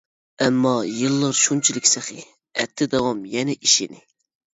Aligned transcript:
ئەمما 0.43 0.69
يىللار 0.99 1.35
شۇنچىلىك 1.39 1.89
سېخى، 1.89 2.17
ئەتتى 2.63 2.87
داۋام 2.95 3.21
يەنە 3.35 3.57
ئىشىنى. 3.59 4.01